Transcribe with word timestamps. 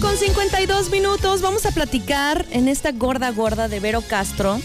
con 0.00 0.16
52 0.16 0.90
minutos. 0.90 1.40
Vamos 1.40 1.66
a 1.66 1.70
platicar 1.70 2.46
en 2.50 2.68
esta 2.68 2.92
gorda 2.92 3.30
gorda 3.30 3.68
de 3.68 3.80
Vero 3.80 4.02
Castro. 4.02 4.60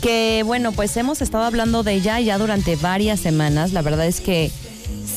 Que 0.00 0.42
bueno, 0.44 0.72
pues 0.72 0.96
hemos 0.96 1.22
estado 1.22 1.44
hablando 1.44 1.82
de 1.82 1.94
ella 1.94 2.18
ya 2.20 2.38
durante 2.38 2.76
varias 2.76 3.20
semanas. 3.20 3.72
La 3.72 3.82
verdad 3.82 4.06
es 4.06 4.20
que 4.20 4.50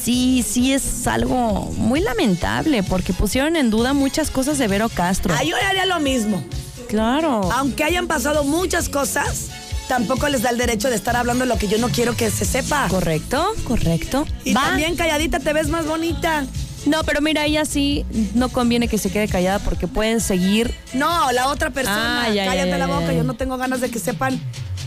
sí, 0.03 0.45
sí 0.47 0.73
es 0.73 1.07
algo 1.07 1.71
muy 1.77 2.01
lamentable 2.01 2.83
porque 2.83 3.13
pusieron 3.13 3.55
en 3.55 3.69
duda 3.69 3.93
muchas 3.93 4.29
cosas 4.29 4.57
de 4.57 4.67
Vero 4.67 4.89
Castro. 4.89 5.33
Ah, 5.37 5.43
yo 5.43 5.55
haría 5.55 5.85
lo 5.85 5.99
mismo. 5.99 6.43
Claro. 6.87 7.49
Aunque 7.51 7.83
hayan 7.83 8.07
pasado 8.07 8.43
muchas 8.43 8.89
cosas, 8.89 9.47
tampoco 9.87 10.29
les 10.29 10.43
da 10.43 10.51
el 10.51 10.57
derecho 10.57 10.89
de 10.89 10.95
estar 10.95 11.15
hablando 11.15 11.45
de 11.45 11.49
lo 11.49 11.57
que 11.57 11.67
yo 11.67 11.79
no 11.79 11.89
quiero 11.89 12.15
que 12.15 12.29
se 12.29 12.45
sepa. 12.45 12.87
Correcto, 12.89 13.53
correcto. 13.63 14.27
Y 14.43 14.53
Va. 14.53 14.61
también 14.61 14.95
calladita 14.95 15.39
te 15.39 15.51
ves 15.51 15.67
más 15.67 15.87
bonita. 15.87 16.45
No, 16.85 17.03
pero 17.03 17.21
mira, 17.21 17.45
ella 17.45 17.65
sí 17.65 18.05
no 18.35 18.49
conviene 18.49 18.87
que 18.87 18.97
se 18.97 19.09
quede 19.11 19.27
callada 19.27 19.59
porque 19.59 19.87
pueden 19.87 20.21
seguir. 20.21 20.73
No, 20.93 21.31
la 21.31 21.47
otra 21.47 21.69
persona. 21.71 22.25
Ah, 22.25 22.29
ya, 22.29 22.45
Cállate 22.45 22.69
ya, 22.69 22.77
la 22.77 22.87
boca. 22.87 23.13
Yo 23.13 23.23
no 23.23 23.33
tengo 23.33 23.57
ganas 23.57 23.81
de 23.81 23.89
que 23.89 23.99
sepan 23.99 24.39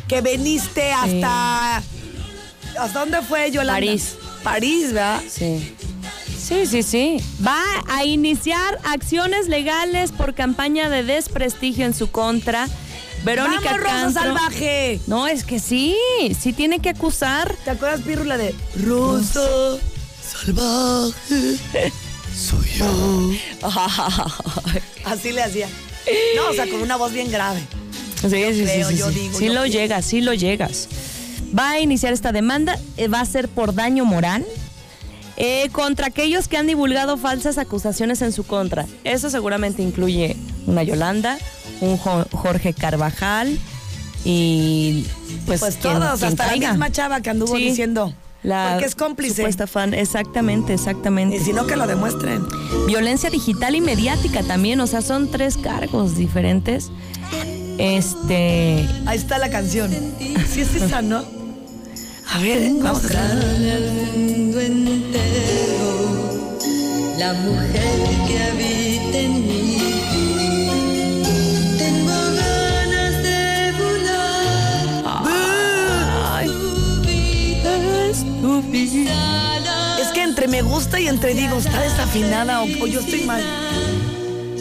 que 0.06 0.20
veniste 0.20 0.92
hasta. 0.92 1.82
¿Hasta 2.78 3.00
dónde 3.00 3.20
fue 3.22 3.50
Yolanda? 3.50 3.74
París. 3.74 4.16
París, 4.42 4.92
¿verdad? 4.92 5.20
Sí. 5.28 5.74
Sí, 6.38 6.66
sí, 6.66 6.82
sí. 6.82 7.16
Va 7.46 7.60
a 7.88 8.04
iniciar 8.04 8.78
acciones 8.84 9.48
legales 9.48 10.12
por 10.12 10.34
campaña 10.34 10.88
de 10.88 11.02
desprestigio 11.02 11.84
en 11.84 11.94
su 11.94 12.10
contra. 12.10 12.68
Verónica 13.24 13.72
¡Vamos, 13.72 13.80
Rosa 13.80 14.12
Salvaje! 14.12 15.00
No, 15.08 15.26
es 15.26 15.42
que 15.42 15.58
sí, 15.58 15.96
sí 16.38 16.52
tiene 16.52 16.78
que 16.78 16.90
acusar. 16.90 17.54
¿Te 17.64 17.70
acuerdas, 17.70 18.02
Pirula, 18.02 18.38
de 18.38 18.54
Rosa 18.76 19.40
Salvaje? 20.32 21.58
Soy 22.36 22.68
yo. 22.78 23.30
Así 25.04 25.32
le 25.32 25.42
hacía. 25.42 25.68
No, 26.36 26.50
o 26.50 26.54
sea, 26.54 26.68
con 26.68 26.80
una 26.82 26.96
voz 26.96 27.12
bien 27.12 27.30
grave. 27.30 27.60
Sí, 28.20 28.28
sí, 28.28 28.54
sí, 28.54 28.62
creo, 28.64 28.88
sí, 28.88 28.96
yo 28.96 29.08
sí. 29.10 29.18
digo, 29.18 29.38
Sí 29.38 29.46
yo 29.46 29.54
lo 29.54 29.62
pienso. 29.62 29.78
llegas, 29.78 30.04
sí 30.04 30.20
lo 30.20 30.34
llegas. 30.34 30.88
Va 31.56 31.70
a 31.70 31.80
iniciar 31.80 32.12
esta 32.12 32.32
demanda, 32.32 32.78
eh, 32.96 33.08
va 33.08 33.20
a 33.20 33.24
ser 33.26 33.48
por 33.48 33.74
daño 33.74 34.04
moral 34.04 34.44
eh, 35.36 35.68
contra 35.72 36.08
aquellos 36.08 36.48
que 36.48 36.56
han 36.56 36.66
divulgado 36.66 37.16
falsas 37.16 37.58
acusaciones 37.58 38.22
en 38.22 38.32
su 38.32 38.44
contra. 38.44 38.86
Eso 39.04 39.30
seguramente 39.30 39.82
incluye 39.82 40.36
una 40.66 40.82
Yolanda, 40.82 41.38
un 41.80 41.96
Jo- 41.96 42.26
Jorge 42.32 42.74
Carvajal 42.74 43.56
y 44.24 45.04
pues, 45.46 45.60
Pues 45.60 45.76
quien- 45.76 45.94
todos, 45.94 46.18
quien 46.18 46.30
hasta 46.32 46.46
caiga. 46.48 46.66
la 46.68 46.72
misma 46.72 46.90
chava 46.92 47.20
que 47.20 47.30
anduvo 47.30 47.56
Sí. 47.56 47.64
diciendo. 47.68 48.12
La 48.42 48.70
porque 48.72 48.86
es 48.86 48.94
cómplice. 48.94 49.36
Supuesta 49.36 49.66
fan, 49.66 49.94
exactamente, 49.94 50.74
exactamente. 50.74 51.36
Y 51.36 51.40
si 51.40 51.52
no, 51.52 51.66
que 51.66 51.76
lo 51.76 51.86
demuestren. 51.86 52.46
Violencia 52.86 53.30
digital 53.30 53.74
y 53.74 53.80
mediática 53.80 54.42
también, 54.42 54.80
o 54.80 54.86
sea, 54.86 55.02
son 55.02 55.30
tres 55.30 55.56
cargos 55.56 56.16
diferentes. 56.16 56.90
Este, 57.78 58.88
Ahí 59.06 59.18
está 59.18 59.38
la 59.38 59.50
canción. 59.50 59.90
Sí 60.48 60.60
es 60.60 60.74
esa, 60.74 61.02
¿no? 61.02 61.24
A 62.30 62.38
ver, 62.40 62.72
vamos 62.80 63.04
a 63.06 63.24
entero, 64.60 65.38
la 67.18 67.32
mujer 67.32 67.82
que 68.26 68.38
habita 68.38 68.67
entre 80.38 80.56
me 80.56 80.62
gusta 80.62 81.00
y 81.00 81.08
entre 81.08 81.34
digo, 81.34 81.58
está 81.58 81.80
desafinada 81.80 82.62
o, 82.62 82.66
o 82.80 82.86
yo 82.86 83.00
estoy 83.00 83.22
mal. 83.22 83.42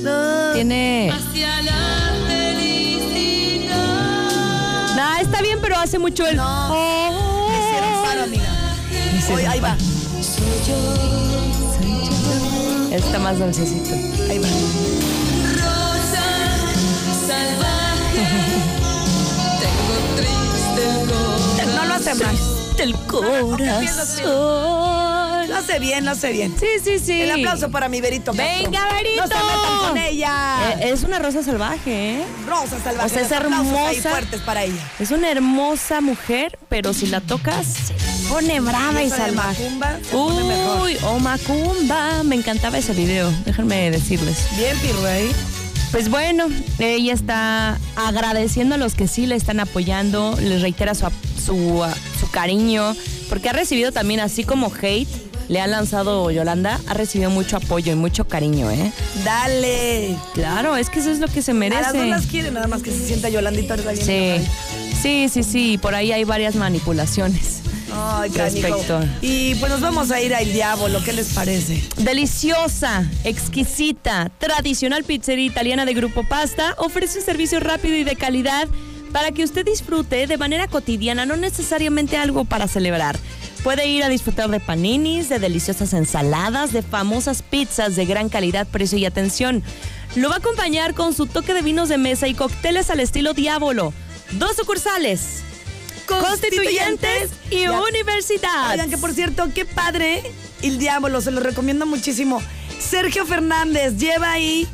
No. 0.01 0.53
tiene... 0.55 1.13
Nah, 4.95 5.19
está 5.21 5.39
bien, 5.43 5.59
pero 5.61 5.77
hace 5.77 5.99
mucho 5.99 6.25
el... 6.25 6.35
No. 6.35 6.69
Me 7.49 7.59
hicieron 7.59 8.03
paro, 8.03 8.23
amiga. 8.23 8.49
Hoy, 9.31 9.43
ahí 9.43 9.59
va. 9.59 9.77
Está 12.91 13.19
más 13.19 13.37
dulcecito. 13.37 13.93
Ahí 14.31 14.39
va. 14.39 14.47
Rosa 15.53 16.25
salvaje. 17.27 18.25
Tengo 19.59 19.95
triste 20.15 20.89
el 20.89 21.05
corazón. 21.07 21.75
No 21.75 21.85
lo 21.85 21.93
hace 21.93 22.15
mal. 22.15 22.35
Del 22.77 22.95
corazón. 23.05 24.96
Lo 25.47 25.55
hace 25.55 25.79
bien, 25.79 26.05
lo 26.05 26.11
hace 26.11 26.31
bien. 26.31 26.53
Sí, 26.59 26.67
sí, 26.83 26.99
sí. 26.99 27.21
El 27.21 27.31
aplauso 27.31 27.69
para 27.71 27.89
mi 27.89 28.01
Verito 28.01 28.33
Castro. 28.33 28.63
Venga, 28.63 28.93
Verito. 28.93 29.21
No 29.21 29.27
se 29.27 29.33
metan 29.35 29.89
con 29.89 29.97
ella. 29.97 30.73
Eh, 30.79 30.89
es 30.91 31.03
una 31.03 31.19
rosa 31.19 31.43
salvaje, 31.43 32.19
¿eh? 32.19 32.23
Rosa 32.47 32.79
salvaje. 32.83 33.05
o 33.05 33.09
sea, 33.09 33.21
es 33.21 33.31
ahí 33.31 33.37
hermosa. 33.37 34.09
fuertes 34.09 34.41
para 34.41 34.63
ella. 34.63 34.91
Es 34.99 35.11
una 35.11 35.31
hermosa 35.31 36.01
mujer, 36.01 36.57
pero 36.69 36.93
si 36.93 37.07
la 37.07 37.21
tocas, 37.21 37.65
se 37.65 37.93
pone 38.29 38.59
brava 38.59 39.01
y 39.03 39.09
salvaje. 39.09 39.63
Macumba 39.63 39.97
se 40.03 40.11
pone 40.11 40.43
mejor. 40.43 40.81
Uy, 40.81 40.97
oh 41.03 41.19
Macumba. 41.19 42.23
Me 42.23 42.35
encantaba 42.35 42.77
ese 42.77 42.93
video, 42.93 43.31
déjenme 43.45 43.89
decirles. 43.91 44.47
Bien, 44.57 44.77
Pirrey. 44.79 45.31
Pues 45.91 46.09
bueno, 46.09 46.47
ella 46.79 47.13
está 47.13 47.79
agradeciendo 47.95 48.75
a 48.75 48.77
los 48.77 48.93
que 48.93 49.07
sí 49.07 49.25
le 49.25 49.35
están 49.35 49.61
apoyando, 49.61 50.37
les 50.41 50.61
reitera 50.61 50.93
su, 50.93 51.07
su, 51.43 51.81
ah, 51.81 51.93
su 52.19 52.29
cariño, 52.29 52.93
porque 53.29 53.49
ha 53.49 53.53
recibido 53.53 53.93
también, 53.93 54.19
así 54.19 54.43
como 54.43 54.69
hate, 54.81 55.07
le 55.47 55.61
ha 55.61 55.67
lanzado 55.67 56.29
Yolanda, 56.31 56.79
ha 56.87 56.93
recibido 56.93 57.29
mucho 57.29 57.57
apoyo 57.57 57.91
y 57.91 57.95
mucho 57.95 58.27
cariño, 58.27 58.69
¿eh? 58.71 58.91
Dale. 59.23 60.17
Claro, 60.33 60.75
es 60.75 60.89
que 60.89 60.99
eso 60.99 61.11
es 61.11 61.19
lo 61.19 61.27
que 61.27 61.41
se 61.41 61.51
A 61.51 61.53
las 61.55 61.63
dos 61.63 61.93
merece. 61.93 62.05
las 62.07 62.25
quiere, 62.25 62.51
nada 62.51 62.67
más 62.67 62.81
que 62.83 62.91
se 62.91 63.05
sienta 63.05 63.29
Yolandita. 63.29 63.75
Sí, 63.95 64.41
sí, 65.01 65.29
sí, 65.29 65.43
sí, 65.43 65.77
por 65.77 65.95
ahí 65.95 66.11
hay 66.11 66.23
varias 66.23 66.55
manipulaciones. 66.55 67.61
Ay. 67.93 68.29
Respecto. 68.29 68.99
Y 69.21 69.55
pues 69.55 69.71
nos 69.71 69.81
vamos 69.81 70.11
a 70.11 70.21
ir 70.21 70.35
al 70.35 70.51
diablo, 70.51 71.01
¿qué 71.03 71.13
les 71.13 71.33
parece? 71.33 71.81
Deliciosa, 71.97 73.09
exquisita, 73.23 74.29
tradicional 74.37 75.03
pizzería 75.03 75.45
italiana 75.45 75.85
de 75.85 75.93
Grupo 75.93 76.23
Pasta 76.23 76.75
ofrece 76.77 77.19
un 77.19 77.25
servicio 77.25 77.59
rápido 77.59 77.95
y 77.95 78.03
de 78.03 78.15
calidad 78.15 78.67
para 79.13 79.31
que 79.31 79.43
usted 79.43 79.65
disfrute 79.65 80.27
de 80.27 80.37
manera 80.37 80.67
cotidiana, 80.67 81.25
no 81.25 81.37
necesariamente 81.37 82.17
algo 82.17 82.43
para 82.45 82.67
celebrar. 82.67 83.17
Puede 83.67 83.85
ir 83.85 84.01
a 84.01 84.07
disfrutar 84.07 84.49
de 84.49 84.61
paninis, 84.61 85.27
de 85.27 85.39
deliciosas 85.39 85.91
ensaladas, 85.91 86.71
de 86.71 86.81
famosas 86.81 87.41
pizzas 87.41 87.97
de 87.97 88.05
gran 88.05 88.29
calidad, 88.29 88.65
precio 88.65 88.97
y 88.97 89.03
atención. 89.03 89.61
Lo 90.15 90.29
va 90.29 90.35
a 90.35 90.37
acompañar 90.37 90.93
con 90.93 91.13
su 91.13 91.25
toque 91.25 91.53
de 91.53 91.61
vinos 91.61 91.89
de 91.89 91.97
mesa 91.97 92.29
y 92.29 92.33
cócteles 92.33 92.89
al 92.89 93.01
estilo 93.01 93.33
Diablo. 93.33 93.91
Dos 94.31 94.55
sucursales. 94.55 95.41
Constituyentes 96.07 97.31
y 97.51 97.63
Ya. 97.63 97.81
Universidad. 97.81 98.71
Oigan, 98.71 98.89
que 98.89 98.97
por 98.97 99.11
cierto, 99.11 99.49
qué 99.53 99.65
padre 99.65 100.23
el 100.61 100.79
diablo, 100.79 101.19
se 101.19 101.31
lo 101.31 101.41
recomiendo 101.41 101.85
muchísimo. 101.85 102.41
Sergio 102.79 103.25
Fernández, 103.25 103.97
lleva 103.97 104.31
ahí 104.31 104.65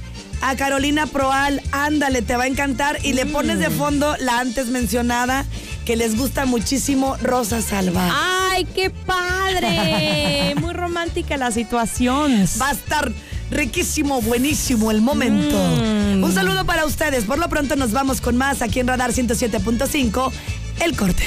a 0.41 0.55
Carolina 0.55 1.07
Proal, 1.07 1.63
ándale, 1.71 2.21
te 2.21 2.35
va 2.37 2.43
a 2.43 2.47
encantar. 2.47 2.99
Y 3.03 3.13
le 3.13 3.25
pones 3.25 3.57
Mm. 3.57 3.59
de 3.61 3.69
fondo 3.71 4.15
la 4.19 4.37
antes 4.37 4.67
mencionada, 4.67 5.47
que 5.83 5.95
les 5.95 6.15
gusta 6.15 6.45
muchísimo, 6.45 7.17
Rosa 7.23 7.59
Salva. 7.63 8.07
¡Ay, 8.53 8.65
qué 8.65 8.91
padre! 8.91 10.53
Muy 10.61 10.73
romántica 10.73 11.37
la 11.37 11.49
situación. 11.49 12.45
Va 12.61 12.69
a 12.69 12.71
estar 12.73 13.11
riquísimo, 13.49 14.21
buenísimo 14.21 14.91
el 14.91 15.01
momento. 15.01 15.57
Mm. 15.57 16.23
Un 16.23 16.31
saludo 16.31 16.63
para 16.63 16.85
ustedes. 16.85 17.25
Por 17.25 17.39
lo 17.39 17.49
pronto 17.49 17.75
nos 17.75 17.93
vamos 17.93 18.21
con 18.21 18.37
más 18.37 18.61
aquí 18.61 18.79
en 18.79 18.87
Radar 18.87 19.11
107.5. 19.11 20.31
El 20.81 20.95
corte. 20.95 21.23